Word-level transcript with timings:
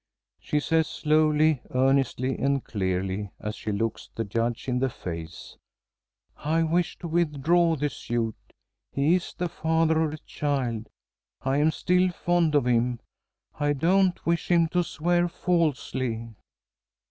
She 0.39 0.59
says 0.59 0.87
slowly, 0.87 1.61
earnestly, 1.75 2.35
and 2.39 2.63
clearly, 2.63 3.29
as 3.39 3.55
she 3.55 3.71
looks 3.71 4.09
the 4.15 4.23
Judge 4.23 4.67
in 4.67 4.79
the 4.79 4.89
face: 4.89 5.57
"I 6.37 6.63
wish 6.63 6.97
to 6.97 7.07
withdraw 7.07 7.75
the 7.75 7.87
suit. 7.91 8.33
He 8.91 9.13
is 9.13 9.35
the 9.35 9.47
father 9.47 10.01
of 10.01 10.09
the 10.13 10.17
child. 10.17 10.89
I 11.43 11.57
am 11.57 11.69
still 11.69 12.09
fond 12.09 12.55
of 12.55 12.65
him. 12.65 12.99
I 13.59 13.73
don't 13.73 14.25
wish 14.25 14.49
him 14.49 14.69
to 14.69 14.83
swear 14.83 15.27
falsely." 15.29 16.33